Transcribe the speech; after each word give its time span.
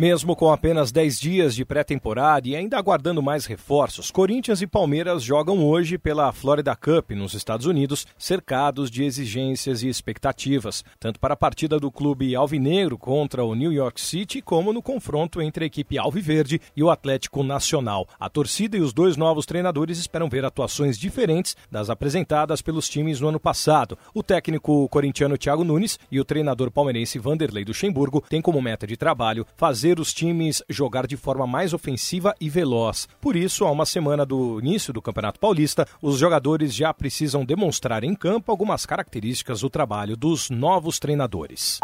Mesmo 0.00 0.34
com 0.34 0.50
apenas 0.50 0.90
10 0.90 1.20
dias 1.20 1.54
de 1.54 1.62
pré-temporada 1.62 2.48
e 2.48 2.56
ainda 2.56 2.78
aguardando 2.78 3.22
mais 3.22 3.44
reforços, 3.44 4.10
Corinthians 4.10 4.62
e 4.62 4.66
Palmeiras 4.66 5.22
jogam 5.22 5.62
hoje 5.62 5.98
pela 5.98 6.32
Florida 6.32 6.74
Cup 6.74 7.10
nos 7.10 7.34
Estados 7.34 7.66
Unidos, 7.66 8.06
cercados 8.16 8.90
de 8.90 9.04
exigências 9.04 9.82
e 9.82 9.88
expectativas, 9.90 10.82
tanto 10.98 11.20
para 11.20 11.34
a 11.34 11.36
partida 11.36 11.78
do 11.78 11.92
clube 11.92 12.34
alvinegro 12.34 12.96
contra 12.96 13.44
o 13.44 13.54
New 13.54 13.70
York 13.70 14.00
City, 14.00 14.40
como 14.40 14.72
no 14.72 14.80
confronto 14.80 15.42
entre 15.42 15.64
a 15.64 15.66
equipe 15.66 15.98
alviverde 15.98 16.62
e 16.74 16.82
o 16.82 16.88
Atlético 16.88 17.42
Nacional. 17.42 18.08
A 18.18 18.30
torcida 18.30 18.78
e 18.78 18.80
os 18.80 18.94
dois 18.94 19.18
novos 19.18 19.44
treinadores 19.44 19.98
esperam 19.98 20.30
ver 20.30 20.46
atuações 20.46 20.98
diferentes 20.98 21.54
das 21.70 21.90
apresentadas 21.90 22.62
pelos 22.62 22.88
times 22.88 23.20
no 23.20 23.28
ano 23.28 23.38
passado. 23.38 23.98
O 24.14 24.22
técnico 24.22 24.88
corintiano 24.88 25.36
Thiago 25.36 25.62
Nunes 25.62 25.98
e 26.10 26.18
o 26.18 26.24
treinador 26.24 26.70
palmeirense 26.70 27.18
Vanderlei 27.18 27.66
Luxemburgo 27.66 28.24
têm 28.30 28.40
como 28.40 28.62
meta 28.62 28.86
de 28.86 28.96
trabalho 28.96 29.46
fazer 29.58 29.89
fazer 29.90 30.00
os 30.00 30.12
times 30.12 30.62
jogar 30.68 31.06
de 31.06 31.16
forma 31.16 31.46
mais 31.46 31.72
ofensiva 31.72 32.34
e 32.40 32.48
veloz. 32.48 33.08
Por 33.20 33.34
isso, 33.34 33.64
a 33.64 33.70
uma 33.70 33.84
semana 33.84 34.24
do 34.24 34.60
início 34.60 34.92
do 34.92 35.02
Campeonato 35.02 35.40
Paulista, 35.40 35.86
os 36.00 36.18
jogadores 36.18 36.74
já 36.74 36.94
precisam 36.94 37.44
demonstrar 37.44 38.04
em 38.04 38.14
campo 38.14 38.52
algumas 38.52 38.86
características 38.86 39.62
do 39.62 39.70
trabalho 39.70 40.16
dos 40.16 40.48
novos 40.48 40.98
treinadores. 40.98 41.80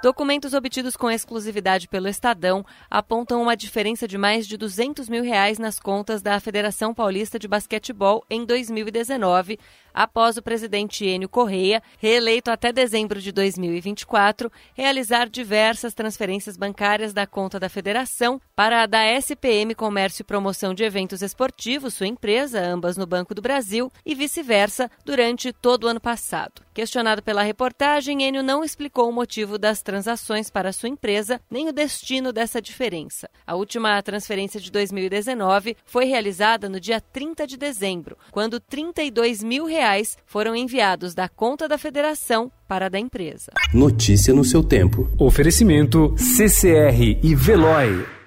Documentos 0.00 0.54
obtidos 0.54 0.96
com 0.96 1.10
exclusividade 1.10 1.88
pelo 1.88 2.06
Estadão 2.06 2.64
apontam 2.88 3.42
uma 3.42 3.56
diferença 3.56 4.06
de 4.06 4.16
mais 4.16 4.46
de 4.46 4.56
200 4.56 5.08
mil 5.08 5.24
reais 5.24 5.58
nas 5.58 5.80
contas 5.80 6.22
da 6.22 6.38
Federação 6.38 6.94
Paulista 6.94 7.36
de 7.36 7.48
Basquetebol 7.48 8.24
em 8.30 8.44
2019, 8.44 9.58
após 9.92 10.36
o 10.36 10.42
presidente 10.42 11.04
Enio 11.04 11.28
Correia, 11.28 11.82
reeleito 11.98 12.48
até 12.48 12.72
dezembro 12.72 13.20
de 13.20 13.32
2024, 13.32 14.52
realizar 14.72 15.28
diversas 15.28 15.94
transferências 15.94 16.56
bancárias 16.56 17.12
da 17.12 17.26
conta 17.26 17.58
da 17.58 17.68
federação 17.68 18.40
para 18.54 18.84
a 18.84 18.86
da 18.86 19.04
SPM 19.04 19.74
Comércio 19.74 20.22
e 20.22 20.24
Promoção 20.24 20.74
de 20.74 20.84
Eventos 20.84 21.22
Esportivos, 21.22 21.94
sua 21.94 22.06
empresa, 22.06 22.64
ambas 22.64 22.96
no 22.96 23.04
Banco 23.04 23.34
do 23.34 23.42
Brasil, 23.42 23.90
e 24.06 24.14
vice-versa, 24.14 24.88
durante 25.04 25.52
todo 25.52 25.84
o 25.84 25.88
ano 25.88 26.00
passado. 26.00 26.67
Questionado 26.78 27.20
pela 27.24 27.42
reportagem, 27.42 28.22
Enio 28.22 28.40
não 28.40 28.62
explicou 28.62 29.08
o 29.08 29.12
motivo 29.12 29.58
das 29.58 29.82
transações 29.82 30.48
para 30.48 30.72
sua 30.72 30.88
empresa 30.88 31.40
nem 31.50 31.68
o 31.68 31.72
destino 31.72 32.32
dessa 32.32 32.62
diferença. 32.62 33.28
A 33.44 33.56
última 33.56 34.00
transferência 34.00 34.60
de 34.60 34.70
2019 34.70 35.76
foi 35.84 36.04
realizada 36.04 36.68
no 36.68 36.78
dia 36.78 37.00
30 37.00 37.48
de 37.48 37.56
dezembro, 37.56 38.16
quando 38.30 38.60
32 38.60 39.42
mil 39.42 39.66
reais 39.66 40.16
foram 40.24 40.54
enviados 40.54 41.16
da 41.16 41.28
conta 41.28 41.66
da 41.66 41.78
federação 41.78 42.48
para 42.68 42.86
a 42.86 42.88
da 42.88 43.00
empresa. 43.00 43.50
Notícia 43.74 44.32
no 44.32 44.44
seu 44.44 44.62
tempo. 44.62 45.10
Oferecimento 45.18 46.14
CCR 46.16 47.18
e 47.24 47.34
Veloy. 47.34 48.17